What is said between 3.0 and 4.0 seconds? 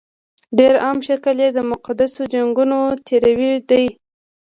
تیوري ده.